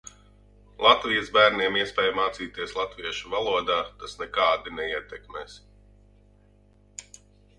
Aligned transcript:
Latvijas 0.83 1.27
bērniem 1.35 1.75
iespēju 1.81 2.13
mācīties 2.19 2.71
latviešu 2.79 3.31
valodā 3.35 3.77
tas 4.03 4.17
nekādi 4.23 4.75
neietekmēs. 4.79 5.61